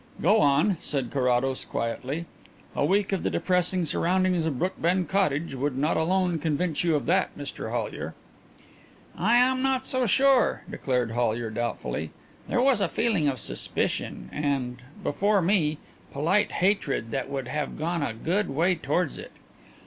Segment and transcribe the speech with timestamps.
[0.19, 2.25] "Go on," said Carrados quietly.
[2.75, 7.05] "A week of the depressing surroundings of Brookbend Cottage would not alone convince you of
[7.05, 8.15] that, Mr Hollyer."
[9.15, 12.09] "I am not so sure," declared Hollyer doubtfully.
[12.49, 15.77] "There was a feeling of suspicion and before me
[16.11, 19.31] polite hatred that would have gone a good way towards it.